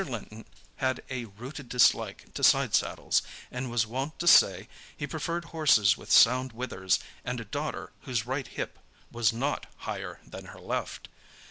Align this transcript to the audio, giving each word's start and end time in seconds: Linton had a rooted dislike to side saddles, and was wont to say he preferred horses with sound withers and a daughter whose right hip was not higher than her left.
Linton 0.03 0.45
had 0.77 1.03
a 1.11 1.25
rooted 1.25 1.69
dislike 1.69 2.33
to 2.33 2.41
side 2.43 2.73
saddles, 2.73 3.21
and 3.51 3.69
was 3.69 3.85
wont 3.85 4.17
to 4.17 4.25
say 4.25 4.67
he 4.97 5.05
preferred 5.05 5.45
horses 5.53 5.95
with 5.95 6.09
sound 6.11 6.53
withers 6.53 6.97
and 7.23 7.39
a 7.39 7.45
daughter 7.45 7.91
whose 8.01 8.25
right 8.25 8.47
hip 8.47 8.79
was 9.11 9.31
not 9.31 9.67
higher 9.77 10.19
than 10.25 10.45
her 10.45 10.59
left. 10.59 11.07